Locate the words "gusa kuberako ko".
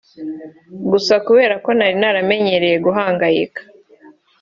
0.91-1.71